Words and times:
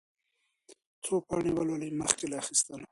څو 1.03 1.13
پاڼې 1.27 1.51
ولولئ 1.57 1.91
مخکې 2.01 2.25
له 2.31 2.35
اخيستلو. 2.41 2.77